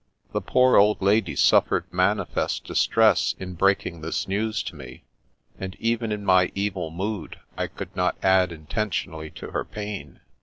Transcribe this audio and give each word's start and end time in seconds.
The 0.31 0.41
poor 0.41 0.77
old 0.77 0.99
lady 0.99 1.35
suffered 1.35 1.83
manifest 1.93 2.63
distress 2.63 3.35
in 3.39 3.53
breaking 3.53 4.01
this 4.01 4.27
news 4.27 4.63
to 4.63 4.75
me, 4.75 5.03
and 5.59 5.75
even 5.79 6.11
in 6.11 6.25
my 6.25 6.51
evil 6.55 6.89
mood 6.89 7.37
I 7.55 7.67
could 7.67 7.95
not 7.95 8.17
add 8.23 8.51
intentionally 8.51 9.29
to 9.35 9.51
her 9.51 9.63
pain. 9.63 10.19